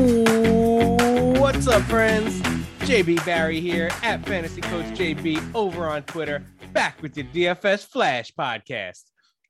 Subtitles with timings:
[0.00, 2.40] What's up, friends?
[2.88, 8.32] JB Barry here at Fantasy Coach JB over on Twitter, back with the DFS Flash
[8.32, 9.02] podcast.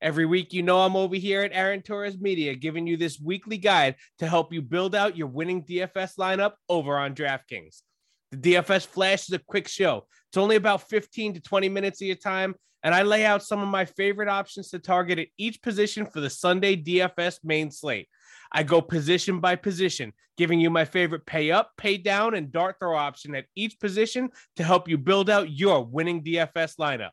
[0.03, 3.59] Every week, you know I'm over here at Aaron Torres Media giving you this weekly
[3.59, 7.83] guide to help you build out your winning DFS lineup over on DraftKings.
[8.33, 10.09] The DFS Flash is a quick show.
[10.31, 13.61] It's only about 15 to 20 minutes of your time, and I lay out some
[13.61, 18.09] of my favorite options to target at each position for the Sunday DFS main slate.
[18.53, 22.77] I go position by position, giving you my favorite pay up, pay down, and dart
[22.81, 27.11] throw option at each position to help you build out your winning DFS lineup.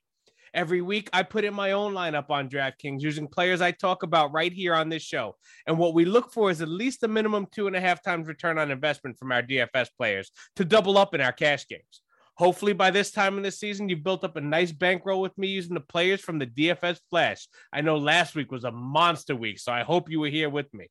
[0.54, 4.34] Every week, I put in my own lineup on DraftKings using players I talk about
[4.34, 5.36] right here on this show.
[5.68, 8.28] And what we look for is at least a minimum two and a half times
[8.28, 12.02] return on investment from our DFS players to double up in our cash games.
[12.38, 15.48] Hopefully, by this time in the season, you've built up a nice bankroll with me
[15.48, 17.48] using the players from the DFS Flash.
[17.74, 20.72] I know last week was a monster week, so I hope you were here with
[20.74, 20.88] me.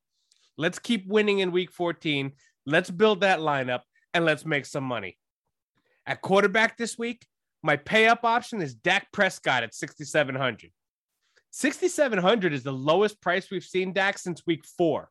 [0.59, 2.33] Let's keep winning in week 14.
[2.65, 3.81] Let's build that lineup
[4.15, 5.19] and let's make some money.
[6.07, 7.27] At quarterback this week,
[7.63, 10.71] my pay up option is Dak Prescott at 6,700.
[11.51, 15.11] 6,700 is the lowest price we've seen Dak since week four.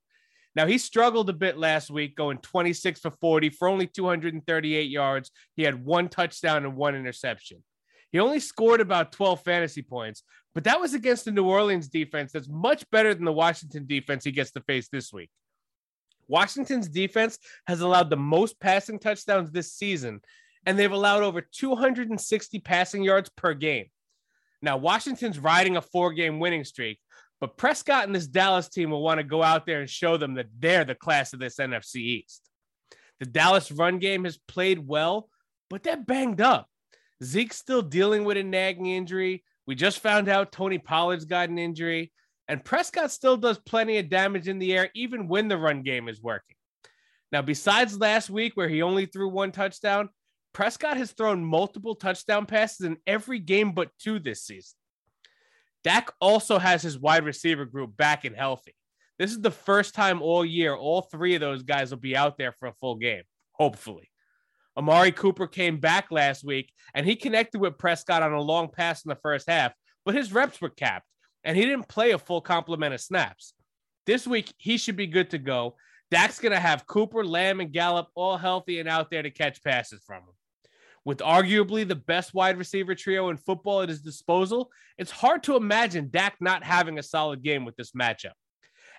[0.55, 5.31] Now, he struggled a bit last week, going 26 for 40 for only 238 yards.
[5.55, 7.61] He had one touchdown and one interception.
[8.11, 10.23] He only scored about 12 fantasy points,
[10.55, 14.23] but that was against the New Orleans defense that's much better than the Washington defense
[14.23, 15.29] he gets to face this week.
[16.27, 20.21] Washington's defense has allowed the most passing touchdowns this season,
[20.65, 23.87] and they've allowed over 260 passing yards per game.
[24.61, 26.99] Now, Washington's riding a four game winning streak,
[27.39, 30.35] but Prescott and this Dallas team will want to go out there and show them
[30.35, 32.49] that they're the class of this NFC East.
[33.19, 35.29] The Dallas run game has played well,
[35.69, 36.69] but they're banged up.
[37.23, 39.43] Zeke's still dealing with a nagging injury.
[39.67, 42.11] We just found out Tony Pollard's got an injury,
[42.47, 46.07] and Prescott still does plenty of damage in the air, even when the run game
[46.07, 46.55] is working.
[47.31, 50.09] Now, besides last week where he only threw one touchdown,
[50.53, 54.77] Prescott has thrown multiple touchdown passes in every game but two this season.
[55.83, 58.73] Dak also has his wide receiver group back and healthy.
[59.19, 62.37] This is the first time all year all three of those guys will be out
[62.37, 64.09] there for a full game, hopefully.
[64.77, 69.05] Amari Cooper came back last week and he connected with Prescott on a long pass
[69.05, 69.73] in the first half,
[70.05, 71.07] but his reps were capped
[71.43, 73.53] and he didn't play a full complement of snaps.
[74.05, 75.75] This week, he should be good to go.
[76.11, 79.63] Dak's going to have Cooper, Lamb, and Gallup all healthy and out there to catch
[79.63, 80.33] passes from him.
[81.03, 85.55] With arguably the best wide receiver trio in football at his disposal, it's hard to
[85.55, 88.33] imagine Dak not having a solid game with this matchup.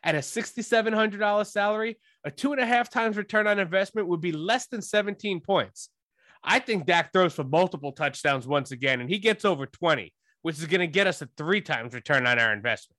[0.03, 4.33] At a $6,700 salary, a two and a half times return on investment would be
[4.33, 5.91] less than 17 points.
[6.45, 10.12] I think Dak throws for multiple touchdowns once again, and he gets over 20,
[10.43, 12.97] which is going to get us a three times return on our investment.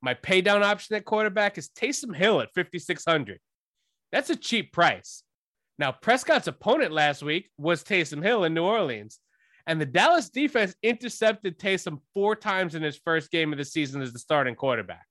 [0.00, 3.38] My pay down option at quarterback is Taysom Hill at 5,600.
[4.10, 5.22] That's a cheap price.
[5.78, 9.18] Now, Prescott's opponent last week was Taysom Hill in New Orleans,
[9.66, 14.02] and the Dallas defense intercepted Taysom four times in his first game of the season
[14.02, 15.06] as the starting quarterback.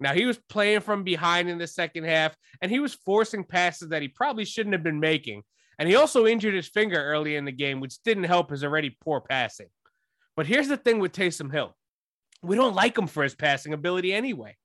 [0.00, 3.88] Now, he was playing from behind in the second half, and he was forcing passes
[3.90, 5.42] that he probably shouldn't have been making.
[5.78, 8.96] And he also injured his finger early in the game, which didn't help his already
[9.00, 9.68] poor passing.
[10.36, 11.74] But here's the thing with Taysom Hill
[12.42, 14.56] we don't like him for his passing ability anyway.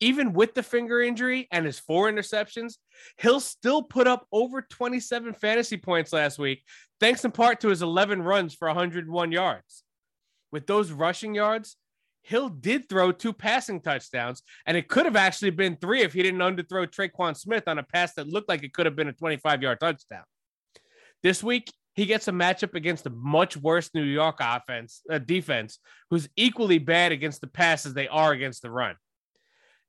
[0.00, 2.74] Even with the finger injury and his four interceptions,
[3.18, 6.64] Hill still put up over 27 fantasy points last week,
[6.98, 9.84] thanks in part to his 11 runs for 101 yards.
[10.50, 11.76] With those rushing yards,
[12.22, 16.22] Hill did throw two passing touchdowns, and it could have actually been three if he
[16.22, 19.12] didn't underthrow Tre'Quan Smith on a pass that looked like it could have been a
[19.12, 20.24] 25 yard touchdown.
[21.22, 25.78] This week, he gets a matchup against a much worse New York offense uh, defense,
[26.10, 28.96] who's equally bad against the pass as they are against the run.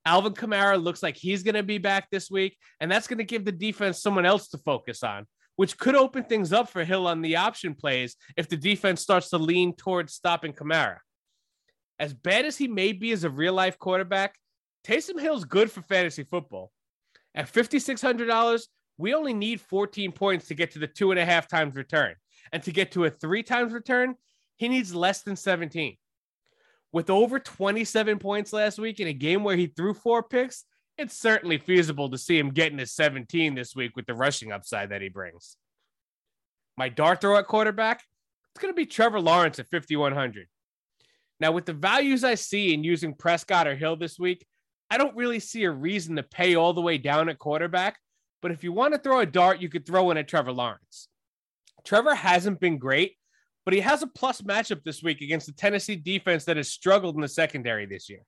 [0.06, 3.24] Alvin Kamara looks like he's going to be back this week, and that's going to
[3.24, 5.26] give the defense someone else to focus on,
[5.56, 9.30] which could open things up for Hill on the option plays if the defense starts
[9.30, 10.98] to lean towards stopping Kamara.
[12.00, 14.36] As bad as he may be as a real life quarterback,
[14.86, 16.72] Taysom Hill's good for fantasy football.
[17.36, 18.68] At $5,600,
[18.98, 22.16] we only need 14 points to get to the two and a half times return.
[22.52, 24.16] And to get to a three times return,
[24.58, 25.98] he needs less than 17
[26.94, 30.64] with over 27 points last week in a game where he threw four picks,
[30.98, 34.90] it's certainly feasible to see him getting to 17 this week with the rushing upside
[34.90, 35.58] that he brings.
[36.78, 38.04] My dart throw at quarterback,
[38.54, 40.48] it's going to be Trevor Lawrence at 5,100.
[41.40, 44.46] Now, with the values I see in using Prescott or Hill this week,
[44.90, 47.98] I don't really see a reason to pay all the way down at quarterback.
[48.42, 51.08] But if you want to throw a dart, you could throw in at Trevor Lawrence.
[51.84, 53.18] Trevor hasn't been great,
[53.66, 57.16] but he has a plus matchup this week against the Tennessee defense that has struggled
[57.16, 58.22] in the secondary this year.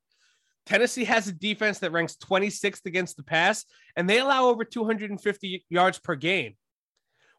[0.66, 3.66] Tennessee has a defense that ranks 26th against the pass,
[3.96, 6.56] and they allow over 250 yards per game.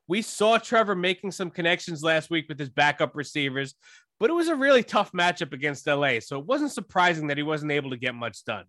[0.08, 3.74] We saw Trevor making some connections last week with his backup receivers,
[4.18, 7.42] but it was a really tough matchup against LA, so it wasn't surprising that he
[7.42, 8.64] wasn't able to get much done.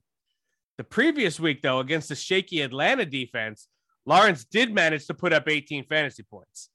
[0.78, 3.68] The previous week, though, against the shaky Atlanta defense,
[4.06, 6.70] Lawrence did manage to put up 18 fantasy points.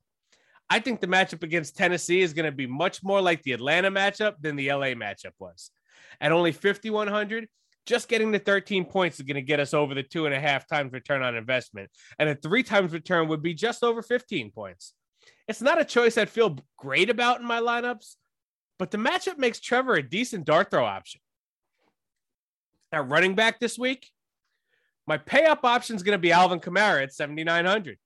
[0.68, 3.90] I think the matchup against Tennessee is going to be much more like the Atlanta
[3.90, 5.70] matchup than the LA matchup was.
[6.20, 7.48] At only 5,100,
[7.84, 10.40] just getting the 13 points is going to get us over the two and a
[10.40, 11.90] half times return on investment.
[12.18, 14.94] And a three times return would be just over 15 points.
[15.48, 18.16] It's not a choice I'd feel great about in my lineups,
[18.82, 21.20] but the matchup makes Trevor a decent dart throw option.
[22.90, 24.10] Now, running back this week,
[25.06, 27.96] my pay up option is going to be Alvin Kamara at 7,900.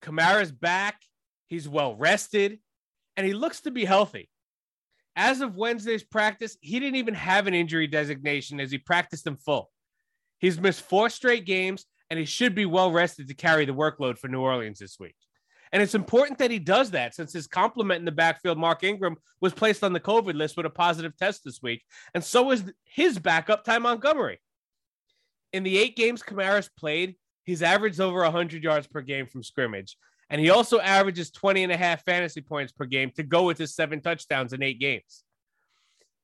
[0.00, 1.02] Kamara's back.
[1.48, 2.60] He's well rested
[3.18, 4.30] and he looks to be healthy.
[5.16, 9.36] As of Wednesday's practice, he didn't even have an injury designation as he practiced in
[9.36, 9.70] full.
[10.38, 14.16] He's missed four straight games and he should be well rested to carry the workload
[14.16, 15.16] for New Orleans this week.
[15.74, 19.16] And it's important that he does that since his complement in the backfield, Mark Ingram,
[19.40, 21.82] was placed on the COVID list with a positive test this week.
[22.14, 24.40] And so is his backup, Ty Montgomery.
[25.52, 29.96] In the eight games Kamara's played, he's averaged over 100 yards per game from scrimmage.
[30.30, 33.58] And he also averages 20 and a half fantasy points per game to go with
[33.58, 35.24] his seven touchdowns in eight games.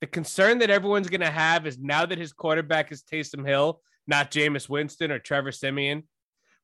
[0.00, 3.80] The concern that everyone's going to have is now that his quarterback is Taysom Hill,
[4.06, 6.04] not Jameis Winston or Trevor Siemian.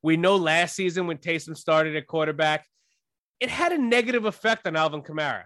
[0.03, 2.65] We know last season when Taysom started at quarterback,
[3.41, 5.45] it had a negative effect on Alvin Kamara.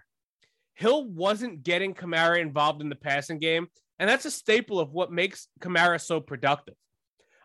[0.75, 3.67] Hill wasn't getting Kamara involved in the passing game,
[3.99, 6.75] and that's a staple of what makes Kamara so productive.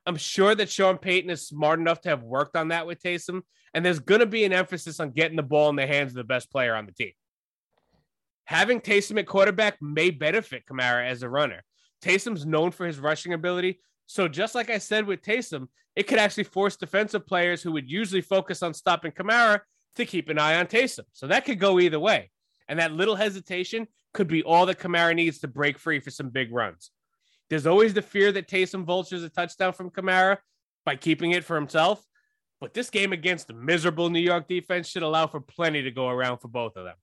[0.06, 3.42] I'm sure that Sean Payton is smart enough to have worked on that with Taysom,
[3.74, 6.16] and there's going to be an emphasis on getting the ball in the hands of
[6.16, 7.12] the best player on the team.
[8.44, 11.64] Having Taysom at quarterback may benefit Kamara as a runner.
[12.02, 15.66] Taysom's known for his rushing ability, so just like I said with Taysom,
[15.96, 19.60] it could actually force defensive players who would usually focus on stopping Kamara
[19.96, 21.04] to keep an eye on Taysom.
[21.12, 22.30] So that could go either way.
[22.68, 26.30] And that little hesitation could be all that Kamara needs to break free for some
[26.30, 26.90] big runs.
[27.48, 30.38] There's always the fear that Taysom vultures a touchdown from Kamara
[30.84, 32.04] by keeping it for himself.
[32.60, 36.08] But this game against the miserable New York defense should allow for plenty to go
[36.08, 36.96] around for both of them.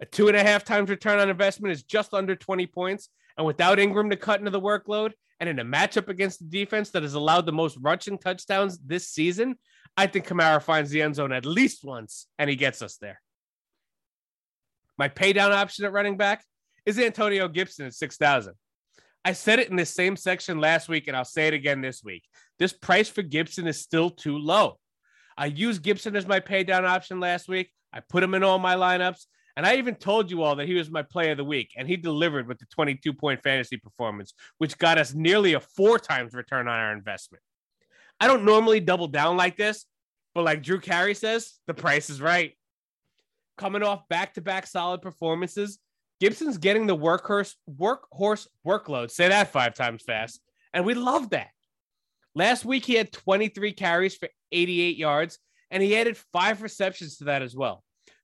[0.00, 3.08] A two and a half times return on investment is just under 20 points.
[3.36, 6.90] And without Ingram to cut into the workload and in a matchup against the defense
[6.90, 9.56] that has allowed the most rushing touchdowns this season,
[9.96, 13.20] I think Kamara finds the end zone at least once and he gets us there.
[14.98, 16.44] My pay down option at running back
[16.86, 18.54] is Antonio Gibson at 6,000.
[19.24, 22.02] I said it in the same section last week, and I'll say it again this
[22.02, 22.24] week.
[22.58, 24.78] This price for Gibson is still too low.
[25.36, 27.70] I used Gibson as my pay down option last week.
[27.92, 30.74] I put him in all my lineups, and I even told you all that he
[30.74, 34.32] was my play of the week, and he delivered with the 22 point fantasy performance,
[34.58, 37.42] which got us nearly a four times return on our investment.
[38.20, 39.86] I don't normally double down like this,
[40.34, 42.52] but like Drew Carey says, the price is right.
[43.56, 45.78] Coming off back to back solid performances,
[46.20, 49.10] Gibson's getting the workhorse workhorse workload.
[49.10, 50.40] Say that five times fast.
[50.74, 51.48] And we love that.
[52.34, 55.38] Last week he had 23 carries for 88 yards,
[55.70, 57.82] and he added five receptions to that as well.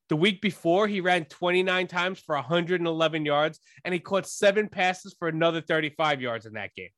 [0.08, 5.16] The week before, he ran 29 times for 111 yards, and he caught seven passes
[5.18, 6.90] for another 35 yards in that game.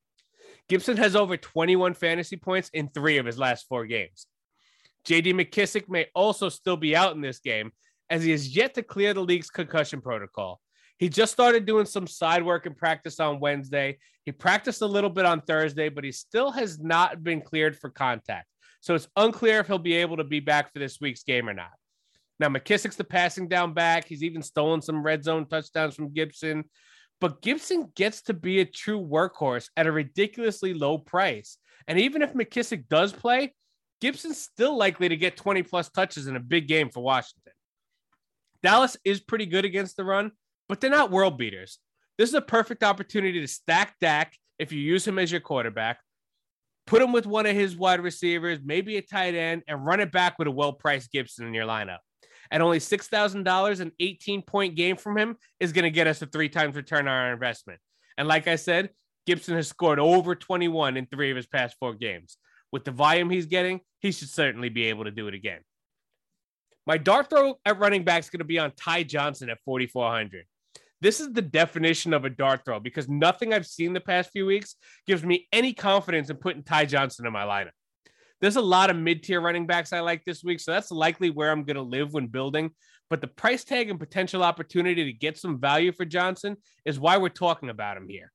[0.68, 4.26] Gibson has over 21 fantasy points in three of his last four games.
[5.06, 7.72] JD McKissic may also still be out in this game,
[8.10, 10.60] as he is yet to clear the league's concussion protocol.
[10.98, 13.98] He just started doing some side work and practice on Wednesday.
[14.24, 17.88] He practiced a little bit on Thursday, but he still has not been cleared for
[17.88, 18.46] contact.
[18.80, 21.54] So it's unclear if he'll be able to be back for this week's game or
[21.54, 21.72] not.
[22.40, 24.06] Now, McKissic's the passing down back.
[24.06, 26.64] He's even stolen some red zone touchdowns from Gibson.
[27.20, 31.58] But Gibson gets to be a true workhorse at a ridiculously low price.
[31.88, 33.54] And even if McKissic does play,
[34.00, 37.52] Gibson's still likely to get 20 plus touches in a big game for Washington.
[38.62, 40.32] Dallas is pretty good against the run,
[40.68, 41.78] but they're not world beaters.
[42.18, 46.00] This is a perfect opportunity to stack Dak if you use him as your quarterback,
[46.86, 50.10] put him with one of his wide receivers, maybe a tight end, and run it
[50.10, 51.98] back with a well priced Gibson in your lineup.
[52.50, 56.26] At only $6,000, an 18 point game from him is going to get us a
[56.26, 57.80] three times return on our investment.
[58.16, 58.90] And like I said,
[59.26, 62.38] Gibson has scored over 21 in three of his past four games.
[62.72, 65.60] With the volume he's getting, he should certainly be able to do it again.
[66.86, 70.46] My dart throw at running back is going to be on Ty Johnson at 4,400.
[71.00, 74.46] This is the definition of a dart throw because nothing I've seen the past few
[74.46, 74.74] weeks
[75.06, 77.70] gives me any confidence in putting Ty Johnson in my lineup.
[78.40, 81.30] There's a lot of mid tier running backs I like this week, so that's likely
[81.30, 82.70] where I'm going to live when building.
[83.10, 87.16] But the price tag and potential opportunity to get some value for Johnson is why
[87.16, 88.32] we're talking about him here.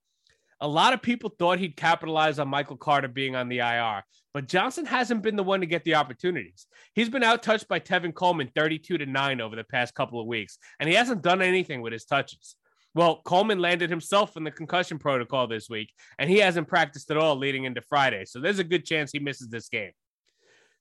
[0.61, 4.47] A lot of people thought he'd capitalize on Michael Carter being on the IR, but
[4.47, 6.67] Johnson hasn't been the one to get the opportunities.
[6.93, 10.57] He's been outtouched by Tevin Coleman 32 to 9 over the past couple of weeks,
[10.79, 12.55] and he hasn't done anything with his touches.
[12.95, 17.17] Well, Coleman landed himself in the concussion protocol this week, and he hasn't practiced at
[17.17, 18.25] all leading into Friday.
[18.25, 19.91] So there's a good chance he misses this game.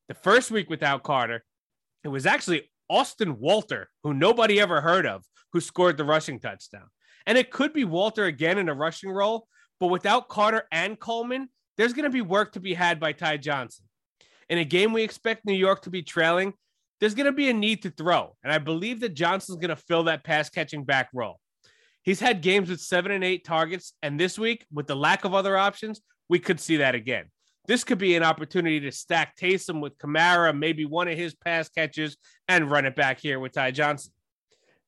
[0.09, 1.43] The first week without Carter,
[2.05, 6.89] it was actually Austin Walter, who nobody ever heard of, who scored the rushing touchdown.
[7.27, 9.47] And it could be Walter again in a rushing role,
[9.81, 13.39] but without Carter and Coleman, there's going to be work to be had by Ty
[13.39, 13.87] Johnson.
[14.51, 16.53] In a game we expect New York to be trailing,
[17.01, 18.37] there's going to be a need to throw.
[18.45, 21.41] And I believe that Johnson's going to fill that pass catching back role.
[22.03, 25.35] He's had games with seven and eight targets, and this week, with the lack of
[25.35, 27.27] other options, we could see that again.
[27.69, 31.69] This could be an opportunity to stack Taysom with Kamara, maybe one of his pass
[31.69, 32.17] catches,
[32.49, 34.13] and run it back here with Ty Johnson.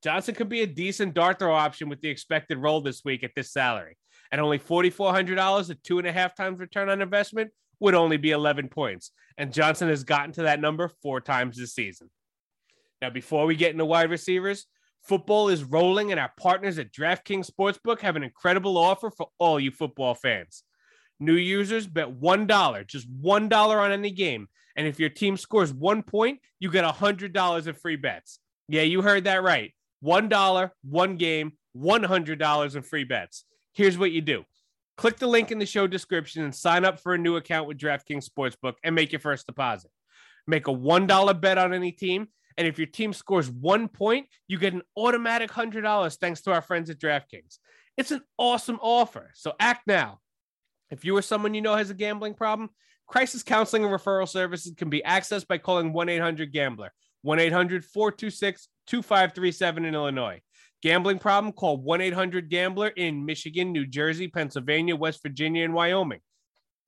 [0.03, 3.31] Johnson could be a decent dart throw option with the expected role this week at
[3.35, 3.97] this salary.
[4.31, 8.31] At only $4,400 at two and a half times return on investment would only be
[8.31, 9.11] 11 points.
[9.37, 12.09] And Johnson has gotten to that number four times this season.
[13.01, 14.65] Now, before we get into wide receivers,
[15.07, 19.59] Football is rolling, and our partners at DraftKings Sportsbook have an incredible offer for all
[19.59, 20.63] you football fans.
[21.19, 24.47] New users bet $1, just $1 on any game.
[24.75, 28.39] And if your team scores one point, you get $100 in free bets.
[28.67, 29.73] Yeah, you heard that right.
[30.03, 33.45] $1, one game, $100 in free bets.
[33.73, 34.43] Here's what you do
[34.97, 37.77] click the link in the show description and sign up for a new account with
[37.77, 39.91] DraftKings Sportsbook and make your first deposit.
[40.47, 44.57] Make a $1 bet on any team and if your team scores one point, you
[44.57, 47.57] get an automatic $100 thanks to our friends at DraftKings.
[47.97, 49.31] It's an awesome offer.
[49.35, 50.19] So act now.
[50.91, 52.69] If you or someone you know has a gambling problem,
[53.07, 56.91] crisis counseling and referral services can be accessed by calling 1 800 Gambler,
[57.23, 60.41] 1 800 426 2537 in Illinois.
[60.81, 61.51] Gambling problem?
[61.51, 66.19] Call 1 800 Gambler in Michigan, New Jersey, Pennsylvania, West Virginia, and Wyoming.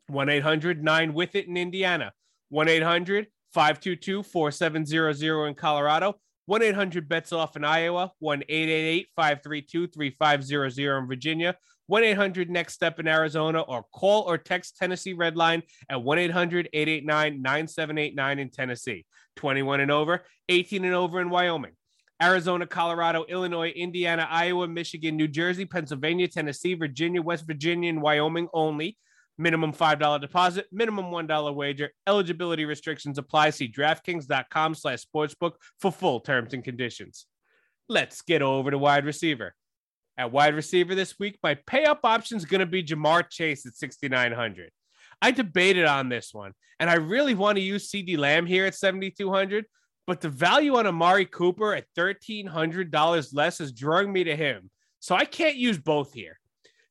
[0.07, 2.13] 1 800 9 with it in Indiana.
[2.49, 9.87] 1 800 522 4700 in Colorado, 1 800 bets off in Iowa, 1 888 532
[9.87, 15.63] 3500 in Virginia, 1 800 next step in Arizona, or call or text Tennessee Redline
[15.89, 19.05] at 1 800 889 9789 in Tennessee.
[19.37, 21.71] 21 and over, 18 and over in Wyoming.
[22.21, 28.47] Arizona, Colorado, Illinois, Indiana, Iowa, Michigan, New Jersey, Pennsylvania, Tennessee, Virginia, West Virginia, and Wyoming
[28.53, 28.97] only.
[29.37, 31.91] Minimum $5 deposit, minimum $1 wager.
[32.07, 33.51] Eligibility restrictions apply.
[33.51, 37.27] See DraftKings.com slash sportsbook for full terms and conditions.
[37.87, 39.53] Let's get over to wide receiver.
[40.17, 43.65] At wide receiver this week, my pay up option is going to be Ja'Marr Chase
[43.67, 44.71] at 6,900.
[45.21, 48.75] I debated on this one, and I really want to use CeeDee Lamb here at
[48.75, 49.65] 7,200,
[50.07, 54.69] but the value on Amari Cooper at $1,300 less is drawing me to him.
[54.99, 56.39] So I can't use both here.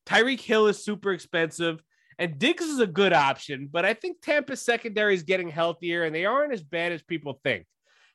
[0.06, 1.82] Tyreek Hill is super expensive.
[2.18, 6.14] And Diggs is a good option, but I think Tampa's secondary is getting healthier and
[6.14, 7.66] they aren't as bad as people think.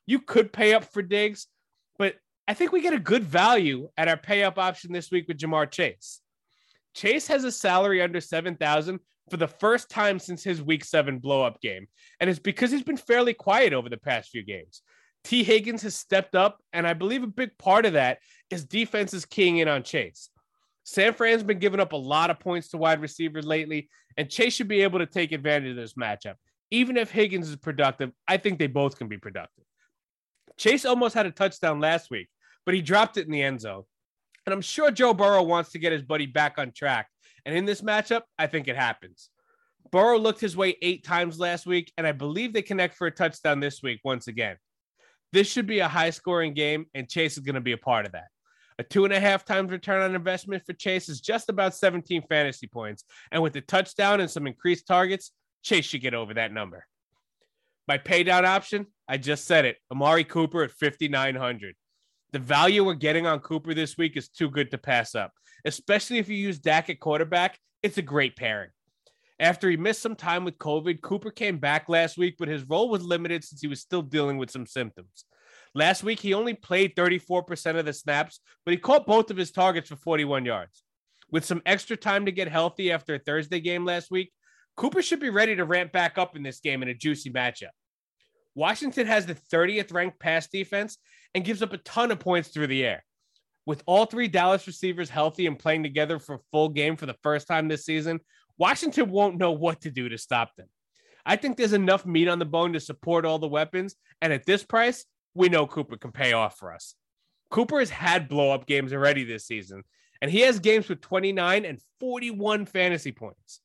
[0.07, 1.47] You could pay up for Diggs,
[1.99, 2.15] but
[2.47, 5.37] I think we get a good value at our pay up option this week with
[5.37, 6.21] Ja'Marr Chase.
[6.95, 11.43] Chase has a salary under 7,000 for the first time since his week seven blow
[11.43, 11.87] up game.
[12.19, 14.81] And it's because he's been fairly quiet over the past few games.
[15.23, 19.13] Tee Higgins has stepped up, and I believe a big part of that is defense
[19.13, 20.29] is keying in on Chase.
[20.83, 24.53] San Fran's been giving up a lot of points to wide receivers lately, and Chase
[24.55, 26.35] should be able to take advantage of this matchup.
[26.71, 29.65] Even if Higgins is productive, I think they both can be productive.
[30.57, 32.29] Chase almost had a touchdown last week,
[32.65, 33.83] but he dropped it in the end zone.
[34.45, 37.07] And I'm sure Joe Burrow wants to get his buddy back on track.
[37.45, 39.29] And in this matchup, I think it happens.
[39.91, 43.11] Burrow looked his way eight times last week, and I believe they connect for a
[43.11, 44.57] touchdown this week once again.
[45.33, 48.05] This should be a high scoring game, and Chase is going to be a part
[48.05, 48.27] of that.
[48.79, 52.23] A two and a half times return on investment for Chase is just about 17
[52.27, 53.03] fantasy points.
[53.31, 55.31] And with the touchdown and some increased targets,
[55.63, 56.85] Chase should get over that number.
[57.87, 61.75] My pay down option, I just said it Amari Cooper at 5,900.
[62.31, 65.33] The value we're getting on Cooper this week is too good to pass up,
[65.65, 67.59] especially if you use Dak at quarterback.
[67.83, 68.69] It's a great pairing.
[69.41, 72.89] After he missed some time with COVID, Cooper came back last week, but his role
[72.89, 75.25] was limited since he was still dealing with some symptoms.
[75.73, 79.51] Last week, he only played 34% of the snaps, but he caught both of his
[79.51, 80.83] targets for 41 yards.
[81.31, 84.33] With some extra time to get healthy after a Thursday game last week,
[84.75, 87.69] Cooper should be ready to ramp back up in this game in a juicy matchup.
[88.53, 90.97] Washington has the 30th ranked pass defense
[91.33, 93.03] and gives up a ton of points through the air.
[93.65, 97.15] With all three Dallas receivers healthy and playing together for a full game for the
[97.21, 98.19] first time this season,
[98.57, 100.67] Washington won't know what to do to stop them.
[101.25, 103.95] I think there's enough meat on the bone to support all the weapons.
[104.21, 106.95] And at this price, we know Cooper can pay off for us.
[107.49, 109.83] Cooper has had blow up games already this season,
[110.21, 113.61] and he has games with 29 and 41 fantasy points.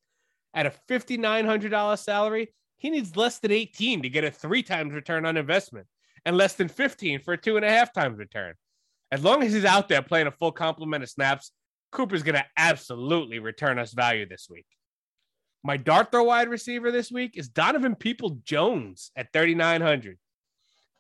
[0.55, 5.27] At a $5,900 salary, he needs less than 18 to get a three times return
[5.27, 5.87] on investment
[6.25, 8.55] and less than 15 for a two and a half times return.
[9.13, 11.53] As long as he's out there playing a full complement of snaps,
[11.93, 14.67] Cooper's going to absolutely return us value this week.
[15.63, 20.19] My dart throw wide receiver this week is Donovan People Jones at 3,900.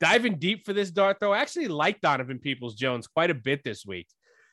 [0.00, 3.64] Diving deep for this dart throw, I actually like Donovan Peoples Jones quite a bit
[3.64, 4.08] this week.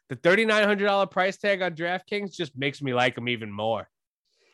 [0.09, 3.89] The $3,900 price tag on DraftKings just makes me like him even more.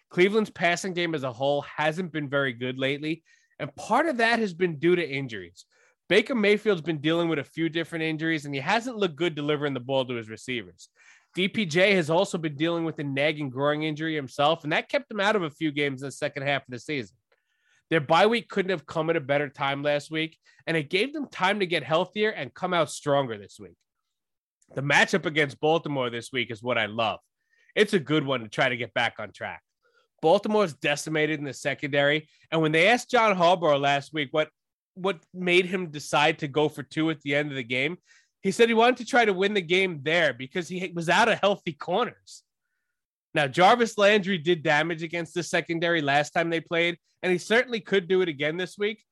[0.09, 3.23] Cleveland's passing game as a whole hasn't been very good lately,
[3.59, 5.65] and part of that has been due to injuries.
[6.07, 9.75] Baker Mayfield's been dealing with a few different injuries, and he hasn't looked good delivering
[9.75, 10.89] the ball to his receivers.
[11.37, 15.19] DPJ has also been dealing with a nagging groin injury himself, and that kept him
[15.19, 17.15] out of a few games in the second half of the season.
[17.89, 21.13] Their bye week couldn't have come at a better time last week, and it gave
[21.13, 23.75] them time to get healthier and come out stronger this week.
[24.75, 27.19] The matchup against Baltimore this week is what I love.
[27.75, 29.61] It's a good one to try to get back on track.
[30.21, 34.49] Baltimore's decimated in the secondary, and when they asked John Harbaugh last week what
[34.95, 37.97] what made him decide to go for two at the end of the game,
[38.41, 41.29] he said he wanted to try to win the game there because he was out
[41.29, 42.43] of healthy corners.
[43.33, 47.79] Now, Jarvis Landry did damage against the secondary last time they played, and he certainly
[47.79, 49.03] could do it again this week.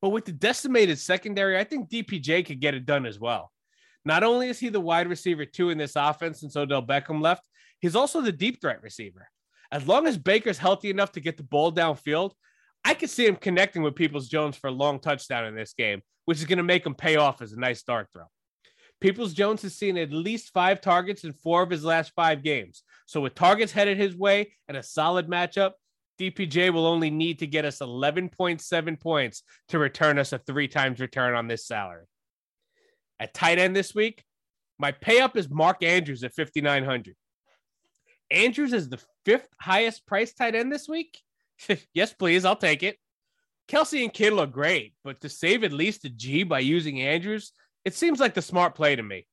[0.00, 3.52] But with the decimated secondary, I think DPJ could get it done as well.
[4.04, 7.46] Not only is he the wide receiver two in this offense since Odell Beckham left,
[7.80, 9.28] he's also the deep threat receiver.
[9.70, 12.32] As long as Baker's healthy enough to get the ball downfield,
[12.84, 16.02] I could see him connecting with Peoples Jones for a long touchdown in this game,
[16.24, 18.24] which is going to make him pay off as a nice dart throw.
[19.00, 22.82] Peoples Jones has seen at least five targets in four of his last five games.
[23.12, 25.72] So, with targets headed his way and a solid matchup,
[26.18, 30.98] DPJ will only need to get us 11.7 points to return us a three times
[30.98, 32.06] return on this salary.
[33.20, 34.24] At tight end this week,
[34.78, 37.14] my pay up is Mark Andrews at 5,900.
[38.30, 41.18] Andrews is the fifth highest price tight end this week.
[41.92, 42.46] yes, please.
[42.46, 42.96] I'll take it.
[43.68, 47.52] Kelce and Kittle are great, but to save at least a G by using Andrews,
[47.84, 49.26] it seems like the smart play to me.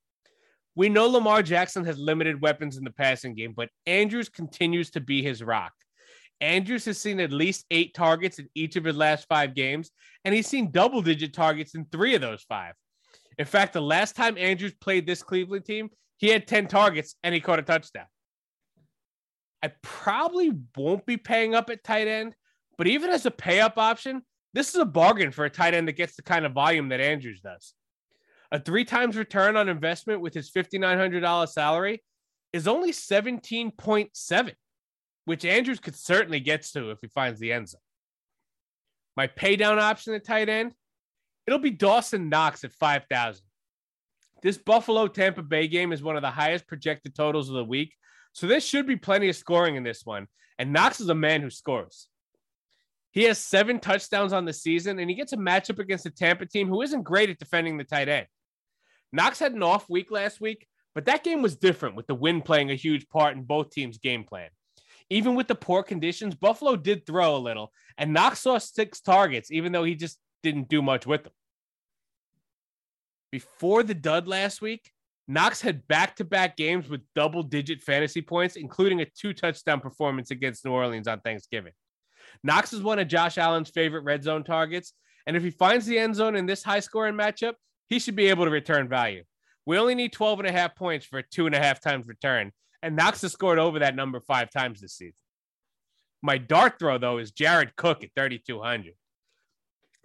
[0.76, 5.02] We know Lamar Jackson has limited weapons in the passing game, but Andrews continues to
[5.02, 5.74] be his rock.
[6.42, 9.92] Andrews has seen at least eight targets in each of his last five games,
[10.24, 12.76] and he's seen double digit targets in three of those five.
[13.38, 17.34] In fact, the last time Andrews played this Cleveland team, he had 10 targets and
[17.34, 18.06] he caught a touchdown.
[19.64, 22.36] I probably won't be paying up at tight end,
[22.78, 24.22] but even as a pay up option,
[24.54, 27.02] this is a bargain for a tight end that gets the kind of volume that
[27.02, 27.74] Andrews does.
[28.52, 32.04] A three times return on investment with his $5,900 salary
[32.52, 34.54] is only 17.7,
[35.26, 37.82] which Andrews could certainly get to if he finds the end zone.
[39.16, 40.74] My pay down option at tight end,
[41.46, 43.44] it'll be Dawson Knox at 5,000.
[44.42, 47.94] This Buffalo Tampa Bay game is one of the highest projected totals of the week.
[48.34, 50.28] So there should be plenty of scoring in this one.
[50.58, 52.08] And Knox is a man who scores.
[53.12, 56.46] He has seven touchdowns on the season, and he gets a matchup against a Tampa
[56.46, 58.28] team who isn't great at defending the tight end.
[59.12, 62.46] Knox had an off week last week, but that game was different with the wind
[62.46, 64.50] playing a huge part in both teams' game plan.
[65.10, 69.52] Even with the poor conditions, Buffalo did throw a little, and Knox saw six targets,
[69.52, 71.34] even though he just didn't do much with them.
[73.32, 74.92] Before the dud last week,
[75.28, 79.80] Knox had back to back games with double digit fantasy points, including a two touchdown
[79.80, 81.74] performance against New Orleans on Thanksgiving.
[82.44, 84.94] Knox is one of Josh Allen's favorite red zone targets.
[85.28, 87.54] And if he finds the end zone in this high scoring matchup,
[87.90, 89.24] he should be able to return value.
[89.66, 92.52] We only need 12 and a half points for two and a half times return.
[92.82, 95.14] And Knox has scored over that number five times this season.
[96.22, 98.94] My dart throw, though, is Jared Cook at 3,200.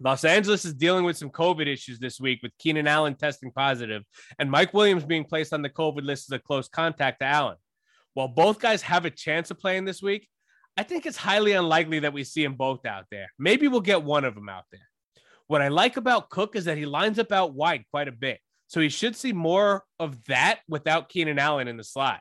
[0.01, 4.03] Los Angeles is dealing with some COVID issues this week with Keenan Allen testing positive
[4.39, 7.57] and Mike Williams being placed on the COVID list as a close contact to Allen.
[8.15, 10.29] While both guys have a chance of playing this week,
[10.77, 13.31] I think it's highly unlikely that we see them both out there.
[13.39, 14.89] Maybe we'll get one of them out there.
[15.47, 18.41] What I like about Cook is that he lines up out wide quite a bit.
[18.69, 22.21] So he should see more of that without Keenan Allen in the slot.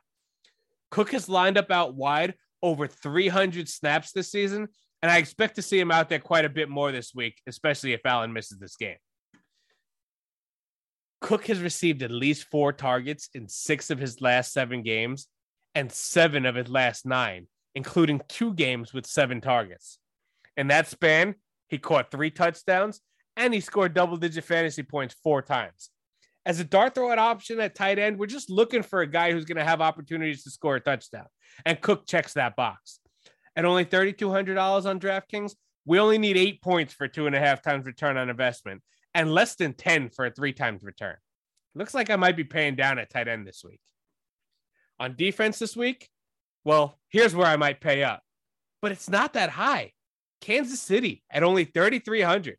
[0.91, 4.67] Cook has lined up out wide over 300 snaps this season,
[5.01, 7.93] and I expect to see him out there quite a bit more this week, especially
[7.93, 8.97] if Allen misses this game.
[11.21, 15.27] Cook has received at least four targets in six of his last seven games
[15.73, 19.97] and seven of his last nine, including two games with seven targets.
[20.57, 21.35] In that span,
[21.69, 23.01] he caught three touchdowns
[23.37, 25.89] and he scored double digit fantasy points four times.
[26.45, 29.45] As a dart throw option at tight end, we're just looking for a guy who's
[29.45, 31.27] going to have opportunities to score a touchdown.
[31.65, 32.99] And Cook checks that box.
[33.55, 35.53] At only $3,200 on DraftKings,
[35.85, 38.81] we only need eight points for two and a half times return on investment
[39.13, 41.15] and less than 10 for a three times return.
[41.75, 43.79] Looks like I might be paying down at tight end this week.
[44.99, 46.09] On defense this week,
[46.63, 48.21] well, here's where I might pay up,
[48.81, 49.91] but it's not that high.
[50.41, 52.57] Kansas City at only 3,300.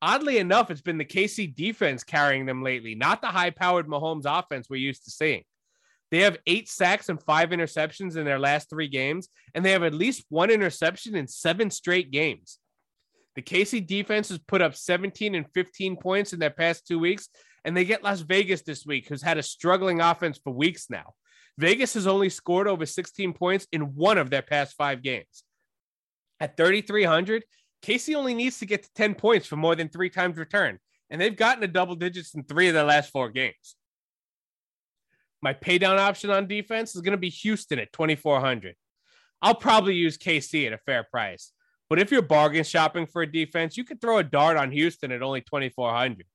[0.00, 4.26] Oddly enough, it's been the KC defense carrying them lately, not the high powered Mahomes
[4.26, 5.42] offense we're used to seeing.
[6.10, 9.82] They have eight sacks and five interceptions in their last three games, and they have
[9.82, 12.58] at least one interception in seven straight games.
[13.34, 17.28] The KC defense has put up 17 and 15 points in their past two weeks,
[17.64, 21.14] and they get Las Vegas this week, who's had a struggling offense for weeks now.
[21.58, 25.44] Vegas has only scored over 16 points in one of their past five games.
[26.40, 27.44] At 3,300,
[27.82, 30.78] KC only needs to get to 10 points for more than three times return,
[31.10, 33.76] and they've gotten to double digits in three of their last four games.
[35.40, 38.74] My paydown option on defense is going to be Houston at 2,400.
[39.40, 41.52] I'll probably use KC at a fair price,
[41.88, 45.12] but if you're bargain shopping for a defense, you could throw a dart on Houston
[45.12, 46.26] at only 2,400.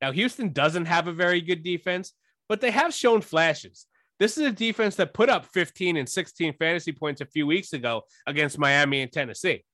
[0.00, 2.12] Now, Houston doesn't have a very good defense,
[2.48, 3.86] but they have shown flashes.
[4.18, 7.72] This is a defense that put up 15 and 16 fantasy points a few weeks
[7.72, 9.64] ago against Miami and Tennessee.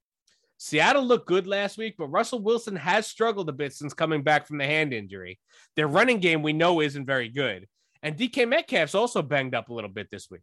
[0.58, 4.46] Seattle looked good last week, but Russell Wilson has struggled a bit since coming back
[4.46, 5.38] from the hand injury.
[5.76, 7.66] Their running game we know isn't very good.
[8.02, 10.42] And DK Metcalf's also banged up a little bit this week.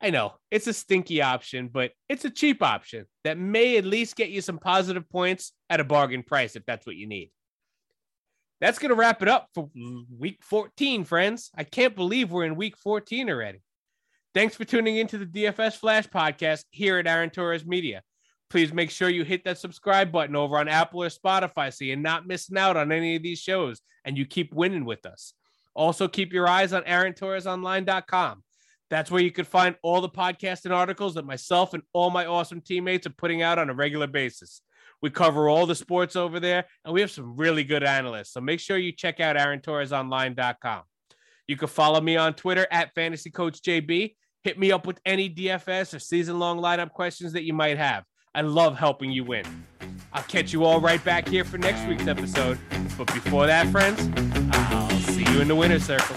[0.00, 4.16] I know it's a stinky option, but it's a cheap option that may at least
[4.16, 7.30] get you some positive points at a bargain price if that's what you need.
[8.60, 9.70] That's going to wrap it up for
[10.18, 11.50] week 14, friends.
[11.54, 13.60] I can't believe we're in week 14 already.
[14.34, 18.02] Thanks for tuning into the DFS Flash podcast here at Aaron Torres Media.
[18.52, 21.96] Please make sure you hit that subscribe button over on Apple or Spotify so you're
[21.96, 25.32] not missing out on any of these shows and you keep winning with us.
[25.72, 28.44] Also, keep your eyes on AaronTorresOnline.com.
[28.90, 32.26] That's where you can find all the podcasts and articles that myself and all my
[32.26, 34.60] awesome teammates are putting out on a regular basis.
[35.00, 38.34] We cover all the sports over there, and we have some really good analysts.
[38.34, 40.82] So make sure you check out AaronTorresOnline.com.
[41.48, 44.14] You can follow me on Twitter at Fantasy Coach JB.
[44.44, 48.04] Hit me up with any DFS or season long lineup questions that you might have.
[48.34, 49.44] I love helping you win.
[50.14, 52.58] I'll catch you all right back here for next week's episode.
[52.96, 54.08] But before that, friends,
[54.52, 56.16] I'll see you in the winner's circle.